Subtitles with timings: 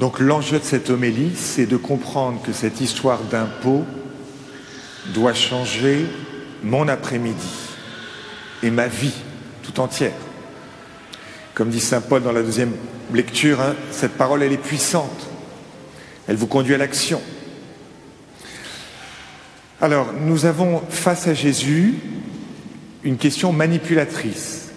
[0.00, 3.84] Donc l'enjeu de cette homélie, c'est de comprendre que cette histoire d'impôt
[5.12, 6.06] doit changer
[6.62, 7.50] mon après-midi
[8.62, 9.12] et ma vie
[9.62, 10.14] tout entière.
[11.52, 12.72] Comme dit Saint Paul dans la deuxième
[13.12, 15.28] lecture, hein, cette parole, elle est puissante.
[16.26, 17.20] Elle vous conduit à l'action.
[19.82, 21.96] Alors, nous avons face à Jésus
[23.04, 24.70] une question manipulatrice.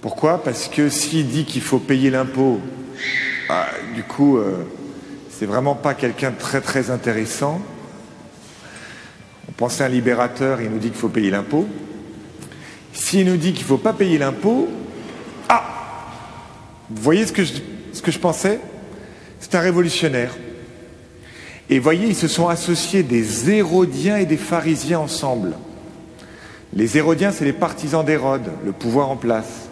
[0.00, 0.42] Pourquoi?
[0.42, 2.60] Parce que s'il dit qu'il faut payer l'impôt,
[3.50, 4.64] bah, du coup, euh,
[5.28, 7.60] c'est vraiment pas quelqu'un de très très intéressant.
[9.48, 11.66] On pensait à un libérateur, il nous dit qu'il faut payer l'impôt.
[12.92, 14.68] S'il nous dit qu'il ne faut pas payer l'impôt,
[15.48, 15.64] ah
[16.90, 17.54] Vous voyez ce que je,
[17.92, 18.60] ce que je pensais?
[19.40, 20.30] C'est un révolutionnaire.
[21.68, 25.56] Et voyez, ils se sont associés des Hérodiens et des pharisiens ensemble.
[26.72, 29.68] Les Hérodiens, c'est les partisans d'Hérode, le pouvoir en place.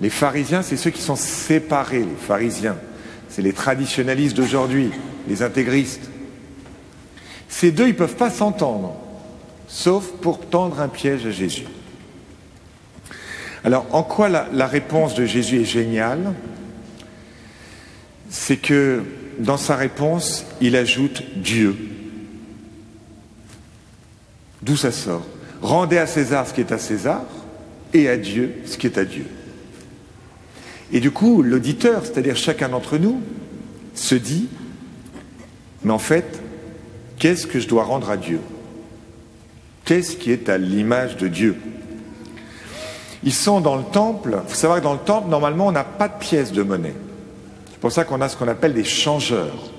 [0.00, 2.78] Les pharisiens, c'est ceux qui sont séparés, les pharisiens.
[3.38, 4.90] C'est les traditionalistes d'aujourd'hui,
[5.28, 6.10] les intégristes.
[7.48, 8.96] Ces deux, ils ne peuvent pas s'entendre,
[9.68, 11.62] sauf pour tendre un piège à Jésus.
[13.62, 16.34] Alors, en quoi la, la réponse de Jésus est géniale?
[18.28, 19.04] C'est que
[19.38, 21.76] dans sa réponse, il ajoute Dieu.
[24.62, 25.24] D'où ça sort?
[25.62, 27.22] Rendez à César ce qui est à César
[27.94, 29.26] et à Dieu ce qui est à Dieu.
[30.92, 33.20] Et du coup, l'auditeur, c'est-à-dire chacun d'entre nous,
[33.94, 34.48] se dit,
[35.82, 36.40] mais en fait,
[37.18, 38.40] qu'est-ce que je dois rendre à Dieu?
[39.84, 41.56] Qu'est-ce qui est à l'image de Dieu?
[43.24, 44.38] Ils sont dans le temple.
[44.44, 46.94] Il faut savoir que dans le temple, normalement, on n'a pas de pièces de monnaie.
[47.70, 49.70] C'est pour ça qu'on a ce qu'on appelle des changeurs.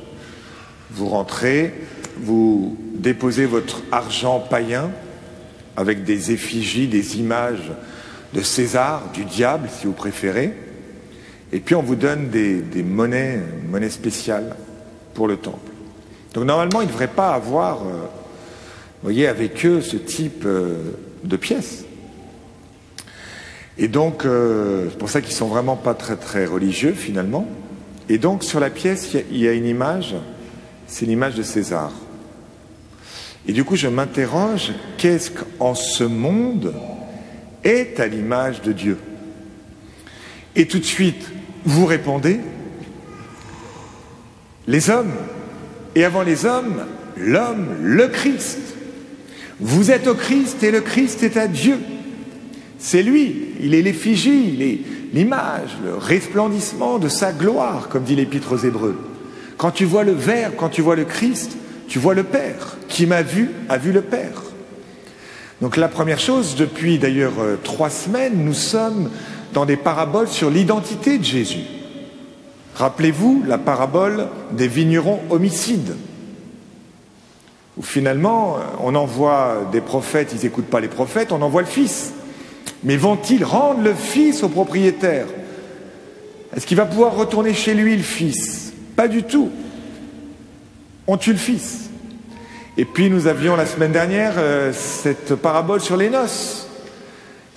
[0.91, 1.73] Vous rentrez,
[2.17, 4.91] vous déposez votre argent païen
[5.77, 7.71] avec des effigies, des images
[8.33, 10.53] de César, du diable, si vous préférez,
[11.52, 14.55] et puis on vous donne des, monnaies, monnaies spéciales
[15.14, 15.72] pour le temple.
[16.33, 18.05] Donc normalement, ils ne devraient pas avoir, euh,
[19.02, 20.92] voyez, avec eux ce type euh,
[21.23, 21.86] de pièces.
[23.80, 27.48] Et donc, euh, c'est pour ça qu'ils sont vraiment pas très très religieux finalement.
[28.10, 30.16] Et donc sur la pièce, il y, a une image,
[30.87, 31.92] c'est l'image de César.
[33.48, 36.73] Et du coup, je m'interroge, qu'est-ce qu'en ce monde
[37.64, 38.98] est à l'image de Dieu?
[40.55, 41.31] Et tout de suite,
[41.65, 42.39] vous répondez,
[44.67, 45.11] les hommes,
[45.95, 46.86] et avant les hommes,
[47.17, 48.59] l'homme, le Christ.
[49.59, 51.80] Vous êtes au Christ et le Christ est à Dieu.
[52.77, 58.58] C'est lui, il est l'effigie, l'image, le resplendissement de sa gloire, comme dit l'Épître aux
[58.58, 58.98] Hébreux.
[59.58, 61.58] Quand tu vois le Verbe, quand tu vois le Christ,
[61.89, 62.77] tu vois le Père.
[62.87, 64.43] Qui m'a vu a vu le Père.
[65.61, 69.09] Donc la première chose, depuis d'ailleurs euh, trois semaines, nous sommes
[69.54, 71.64] dans des paraboles sur l'identité de Jésus.
[72.76, 75.95] Rappelez-vous la parabole des vignerons homicides,
[77.77, 81.67] où finalement euh, on envoie des prophètes, ils n'écoutent pas les prophètes, on envoie le
[81.67, 82.14] Fils.
[82.83, 85.26] Mais vont-ils rendre le Fils au propriétaire?
[86.55, 88.71] Est-ce qu'il va pouvoir retourner chez lui, le Fils?
[88.95, 89.49] Pas du tout.
[91.05, 91.89] On tue le Fils.
[92.77, 96.68] Et puis nous avions la semaine dernière euh, cette parabole sur les noces.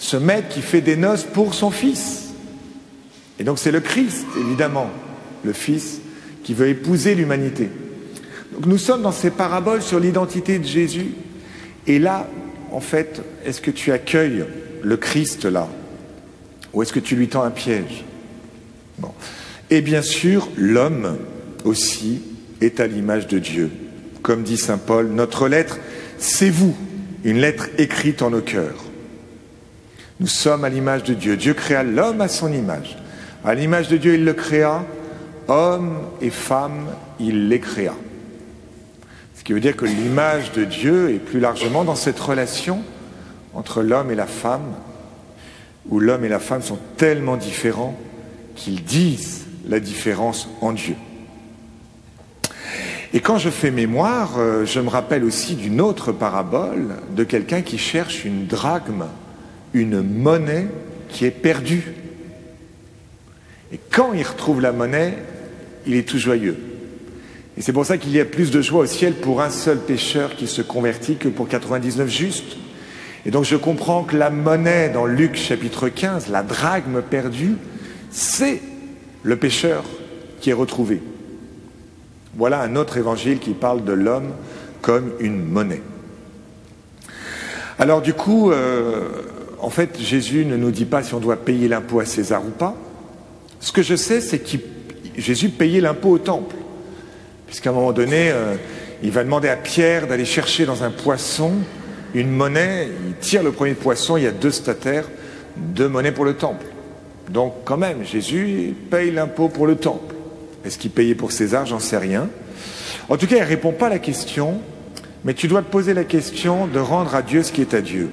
[0.03, 2.33] Ce maître qui fait des noces pour son Fils.
[3.39, 4.91] Et donc c'est le Christ, évidemment,
[5.45, 6.01] le Fils,
[6.43, 7.69] qui veut épouser l'humanité.
[8.53, 11.13] Donc nous sommes dans ces paraboles sur l'identité de Jésus.
[11.87, 12.29] Et là,
[12.73, 14.45] en fait, est-ce que tu accueilles
[14.83, 15.69] le Christ là?
[16.73, 18.05] Ou est-ce que tu lui tends un piège?
[19.71, 21.17] Et bien sûr, l'homme
[21.65, 22.23] aussi
[22.61, 23.71] est à l'image de Dieu.
[24.23, 25.79] Comme dit Saint Paul, notre lettre,
[26.19, 26.75] c'est vous,
[27.23, 28.85] une lettre écrite en nos cœurs.
[30.23, 31.37] Nous sommes à l'image de Dieu.
[31.37, 32.97] Dieu créa l'homme à son image.
[33.45, 34.85] À l'image de Dieu, il le créa.
[35.49, 36.87] Homme et femme,
[37.19, 37.95] il les créa.
[39.35, 42.85] Ce qui veut dire que l'image de Dieu est plus largement dans cette relation
[43.53, 44.75] entre l'homme et la femme,
[45.89, 47.99] où l'homme et la femme sont tellement différents
[48.55, 50.95] qu'ils disent la différence en Dieu.
[53.13, 57.63] Et quand je fais mémoire, euh, je me rappelle aussi d'une autre parabole de quelqu'un
[57.63, 59.07] qui cherche une drachme,
[59.75, 60.67] une monnaie
[61.09, 61.93] qui est perdue.
[63.73, 65.17] Et quand il retrouve la monnaie,
[65.87, 66.57] il est tout joyeux.
[67.57, 69.79] Et c'est pour ça qu'il y a plus de joie au ciel pour un seul
[69.79, 72.57] pécheur qui se convertit que pour 99 justes.
[73.25, 77.57] Et donc je comprends que la monnaie dans Luc chapitre 15, la drachme perdue,
[78.11, 78.61] c'est
[79.23, 79.85] le pécheur
[80.41, 81.01] qui est retrouvé.
[82.35, 84.33] Voilà un autre évangile qui parle de l'homme
[84.81, 85.83] comme une monnaie.
[87.79, 89.09] Alors du coup, euh,
[89.63, 92.51] en fait, Jésus ne nous dit pas si on doit payer l'impôt à César ou
[92.51, 92.77] pas.
[93.61, 94.61] Ce que je sais, c'est qu'il
[95.17, 96.57] Jésus payait l'impôt au temple.
[97.47, 98.57] Puisqu'à un moment donné, euh,
[99.03, 101.53] il va demander à Pierre d'aller chercher dans un poisson
[102.13, 102.89] une monnaie.
[103.07, 105.09] Il tire le premier poisson, il y a deux statères,
[105.57, 106.67] deux monnaies pour le temple.
[107.31, 110.15] Donc quand même, Jésus paye l'impôt pour le temple.
[110.65, 111.67] Est-ce qu'il payait pour César?
[111.67, 112.29] J'en sais rien.
[113.09, 114.61] En tout cas, il ne répond pas à la question,
[115.25, 117.81] mais tu dois te poser la question de rendre à Dieu ce qui est à
[117.81, 118.11] Dieu.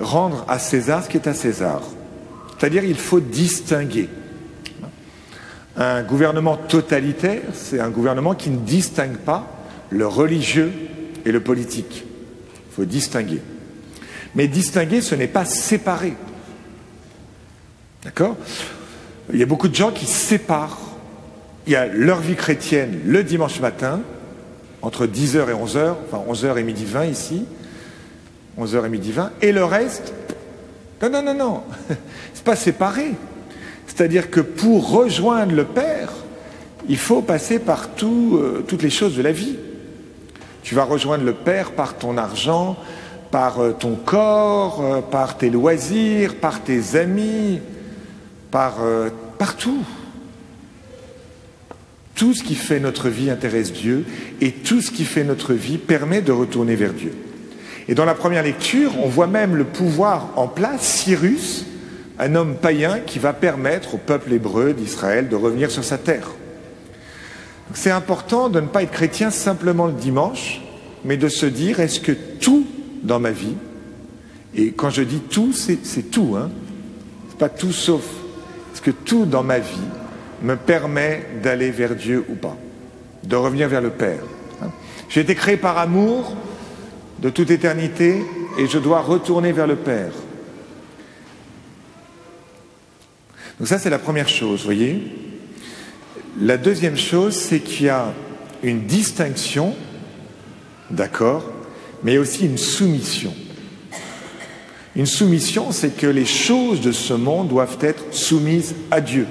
[0.00, 1.82] Rendre à César ce qui est à César.
[2.58, 4.08] C'est-à-dire, il faut distinguer.
[5.76, 9.46] Un gouvernement totalitaire, c'est un gouvernement qui ne distingue pas
[9.90, 10.72] le religieux
[11.24, 12.04] et le politique.
[12.70, 13.40] Il faut distinguer.
[14.34, 16.14] Mais distinguer, ce n'est pas séparer.
[18.04, 18.36] D'accord?
[19.32, 20.78] Il y a beaucoup de gens qui séparent.
[21.66, 24.00] Il y a leur vie chrétienne le dimanche matin,
[24.82, 27.46] entre 10h et 11h, enfin 11h et midi 20 ici,
[28.58, 30.12] 11h et midi 20, et le reste,
[31.02, 31.62] non, non, non, non,
[32.34, 33.12] c'est pas séparé.
[33.86, 36.10] C'est-à-dire que pour rejoindre le Père,
[36.88, 39.56] il faut passer par euh, toutes les choses de la vie.
[40.62, 42.76] Tu vas rejoindre le Père par ton argent,
[43.30, 47.60] par euh, ton corps, euh, par tes loisirs, par tes amis,
[48.50, 48.76] par
[49.36, 49.82] partout.
[52.14, 54.06] Tout ce qui fait notre vie intéresse Dieu
[54.40, 57.12] et tout ce qui fait notre vie permet de retourner vers Dieu.
[57.88, 61.66] Et dans la première lecture, on voit même le pouvoir en place, Cyrus,
[62.18, 66.28] un homme païen qui va permettre au peuple hébreu d'Israël de revenir sur sa terre.
[67.74, 70.62] C'est important de ne pas être chrétien simplement le dimanche,
[71.04, 72.66] mais de se dire est-ce que tout
[73.02, 73.54] dans ma vie,
[74.54, 76.50] et quand je dis tout, c'est tout, hein,
[77.28, 78.04] c'est pas tout sauf,
[78.72, 79.88] est-ce que tout dans ma vie
[80.42, 82.56] me permet d'aller vers Dieu ou pas,
[83.24, 84.22] de revenir vers le Père.
[84.62, 84.68] Hein.
[85.08, 86.36] J'ai été créé par amour
[87.24, 88.22] de toute éternité
[88.58, 90.12] et je dois retourner vers le Père.
[93.58, 95.00] Donc ça, c'est la première chose, voyez.
[96.38, 98.12] La deuxième chose, c'est qu'il y a
[98.62, 99.74] une distinction,
[100.90, 101.50] d'accord,
[102.02, 103.32] mais aussi une soumission.
[104.94, 109.26] Une soumission, c'est que les choses de ce monde doivent être soumises à Dieu.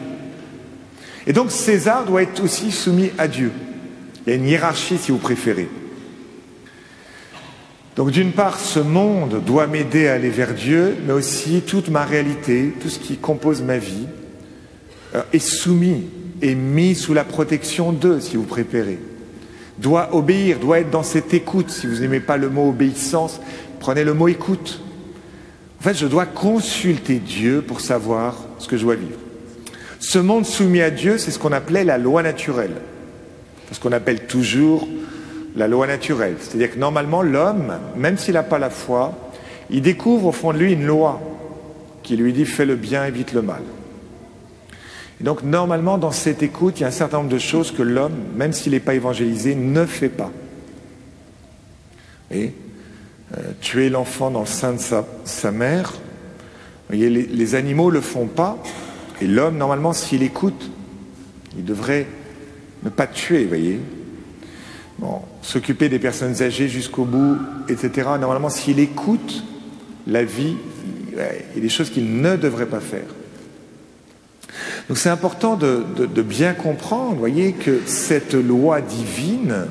[1.28, 3.52] Et donc César doit être aussi soumis à Dieu.
[4.26, 5.70] Il y a une hiérarchie, si vous préférez.
[7.96, 12.06] Donc d'une part, ce monde doit m'aider à aller vers Dieu, mais aussi toute ma
[12.06, 14.08] réalité, tout ce qui compose ma vie,
[15.16, 16.06] euh, est soumis
[16.42, 19.00] et mis sous la protection d'eux, si vous préférez.
[19.78, 21.70] Doit obéir, doit être dans cette écoute.
[21.70, 23.40] Si vous n'aimez pas le mot obéissance,
[23.80, 24.82] prenez le mot écoute.
[25.80, 29.20] En fait, je dois consulter Dieu pour savoir ce que je dois vivre.
[30.00, 32.76] Ce monde soumis à Dieu, c'est ce qu'on appelait la loi naturelle.
[33.72, 34.88] Ce qu'on appelle toujours
[35.56, 36.36] la loi naturelle.
[36.40, 39.14] C'est-à-dire que normalement, l'homme, même s'il n'a pas la foi,
[39.70, 41.22] il découvre au fond de lui une loi
[42.02, 43.62] qui lui dit fais le bien, évite le mal.
[45.22, 47.84] Et donc, normalement, dans cette écoute, il y a un certain nombre de choses que
[47.84, 50.32] l'homme, même s'il n'est pas évangélisé, ne fait pas.
[52.32, 52.54] Et
[53.38, 54.80] euh, tuer l'enfant dans le sein de
[55.24, 55.94] sa, mère,
[56.90, 58.62] voyez, les, animaux ne le font pas,
[59.22, 60.72] et l'homme, normalement, s'il écoute,
[61.58, 62.08] il devrait
[62.84, 63.80] ne pas tuer, vous voyez.
[65.42, 67.38] S'occuper des personnes âgées jusqu'au bout,
[67.68, 68.10] etc.
[68.20, 69.44] Normalement, s'il écoute
[70.08, 70.56] la vie,
[71.12, 73.06] il y a des choses qu'il ne devrait pas faire.
[74.88, 79.68] Donc c'est important de, bien comprendre, voyez, que cette loi divine,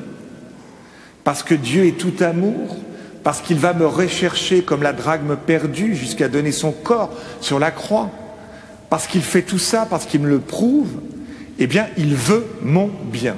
[1.25, 2.77] parce que Dieu est tout amour,
[3.23, 7.71] parce qu'il va me rechercher comme la drague perdue jusqu'à donner son corps sur la
[7.71, 8.11] croix,
[8.91, 10.91] parce qu'il fait tout ça, parce qu'il me le prouve,
[11.59, 13.37] eh bien, il veut mon bien.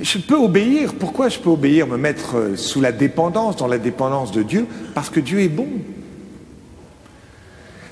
[0.00, 0.94] Je peux obéir.
[0.94, 4.66] Pourquoi je peux obéir, me mettre sous la dépendance, dans la dépendance de Dieu?
[4.94, 5.68] Parce que Dieu est bon.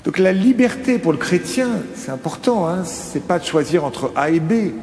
[0.03, 4.31] Donc la liberté pour le chrétien, c'est important, hein, c'est pas de choisir entre A
[4.31, 4.73] et B.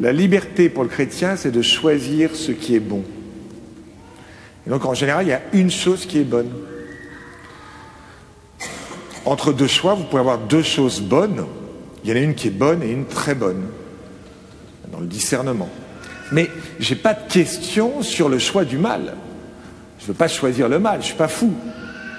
[0.00, 3.04] La liberté pour le chrétien, c'est de choisir ce qui est bon.
[4.66, 6.50] Et donc en général, il y a une chose qui est bonne.
[9.24, 11.46] Entre deux choix, vous pouvez avoir deux choses bonnes.
[12.02, 13.62] Il y en a une qui est bonne et une très bonne,
[14.90, 15.68] dans le discernement.
[16.32, 19.14] Mais je n'ai pas de question sur le choix du mal.
[19.98, 21.52] Je ne veux pas choisir le mal, je ne suis pas fou.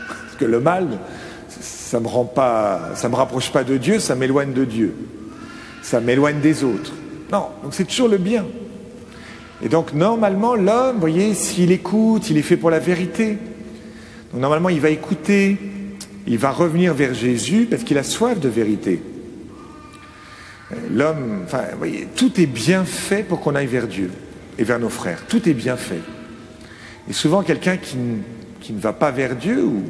[0.07, 0.87] Parce que le mal,
[1.49, 4.95] ça ne me, rend pas, ça me rapproche pas de Dieu, ça m'éloigne de Dieu.
[5.81, 6.93] Ça m'éloigne des autres.
[7.31, 8.45] Non, donc c'est toujours le bien.
[9.63, 13.37] Et donc normalement, l'homme, vous voyez, s'il écoute, il est fait pour la vérité.
[14.31, 15.57] Donc normalement, il va écouter,
[16.27, 19.01] il va revenir vers Jésus parce qu'il a soif de vérité.
[20.91, 21.45] L'homme,
[22.15, 24.09] tout est bien fait pour qu'on aille vers Dieu
[24.57, 25.25] et vers nos frères.
[25.27, 26.01] Tout est bien fait.
[27.09, 27.97] Et souvent, quelqu'un qui,
[28.61, 29.83] qui, ne va pas vers Dieu ou,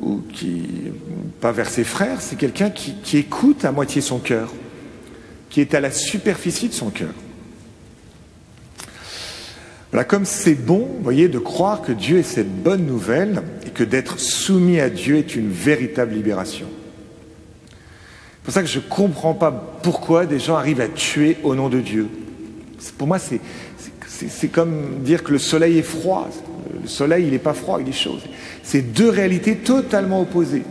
[0.00, 0.92] ou qui
[1.40, 4.52] pas vers ses frères, c'est quelqu'un qui, qui, écoute à moitié son cœur.
[5.50, 7.14] qui est à la superficie de son cœur.
[9.90, 13.70] Voilà, comme c'est bon, vous voyez, de croire que Dieu est cette bonne nouvelle et
[13.70, 16.66] que d'être soumis à Dieu est une véritable libération.
[18.40, 19.50] C'est pour ça que je ne comprends pas
[19.82, 22.08] pourquoi des gens arrivent à tuer au nom de Dieu.
[22.96, 26.28] Pour moi, c'est comme dire que le soleil est froid.
[26.82, 28.18] Le soleil, il n'est pas froid, il est chaud.
[28.62, 30.64] C'est deux réalités totalement opposées.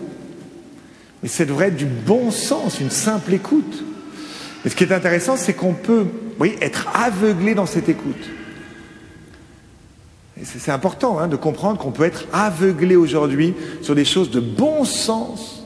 [1.21, 3.83] Mais ça devrait être du bon sens, une simple écoute.
[4.65, 6.05] Et ce qui est intéressant, c'est qu'on peut
[6.37, 8.29] voyez, être aveuglé dans cette écoute.
[10.43, 14.85] C'est important hein, de comprendre qu'on peut être aveuglé aujourd'hui sur des choses de bon
[14.85, 15.56] sens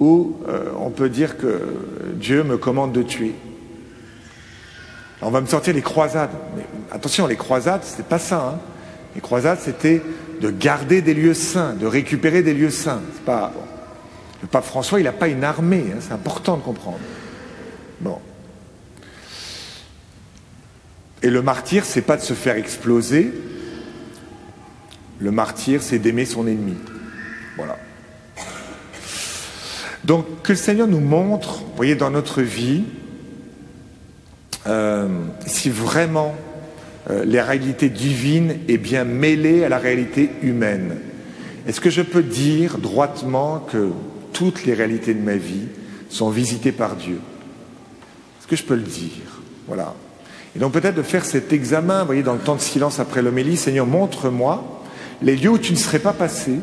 [0.00, 1.60] où euh, on peut dire que
[2.14, 3.34] Dieu me commande de tuer.
[5.22, 6.30] on va me sortir les croisades.
[6.90, 8.54] Attention, les croisades, c'était pas ça.
[8.54, 8.58] Hein.
[9.14, 10.02] Les croisades, c'était
[10.40, 13.02] de garder des lieux saints, de récupérer des lieux saints.
[13.26, 13.52] Pas,
[14.40, 16.98] Le pape François, il n'a pas une armée, hein, c'est important de comprendre.
[18.00, 18.18] Bon.
[21.22, 23.30] Et le martyr, c'est pas de se faire exploser,
[25.18, 26.76] le martyr, c'est d'aimer son ennemi.
[27.58, 27.76] Voilà.
[30.10, 32.82] Donc que le Seigneur nous montre, vous voyez, dans notre vie,
[34.66, 35.06] euh,
[35.46, 36.34] si vraiment
[37.10, 40.96] euh, les réalités divines est bien mêlées à la réalité humaine.
[41.68, 43.90] Est-ce que je peux dire droitement que
[44.32, 45.68] toutes les réalités de ma vie
[46.08, 47.20] sont visitées par Dieu?
[48.40, 49.40] Est-ce que je peux le dire?
[49.68, 49.94] Voilà.
[50.56, 53.22] Et donc peut-être de faire cet examen, vous voyez, dans le temps de silence après
[53.22, 54.82] l'homélie, Seigneur, montre-moi
[55.22, 56.54] les lieux où tu ne serais pas passé,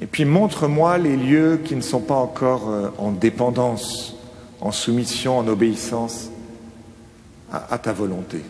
[0.00, 4.16] et puis montre-moi les lieux qui ne sont pas encore euh, en dépendance,
[4.60, 6.30] en soumission, en obéissance
[7.52, 8.42] à, ta volonté.